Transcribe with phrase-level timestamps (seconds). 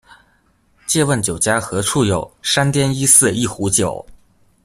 [0.87, 4.03] 借問酒家何處有，山巔一寺一壺酒